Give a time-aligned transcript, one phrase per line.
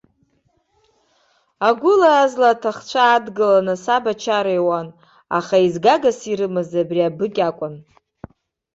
[1.67, 4.87] Агәыла-азла, аҭахцәа адгаланы, саб ачара иуан,
[5.37, 7.75] аха еизгагас ирымаз абри абыкь акәын.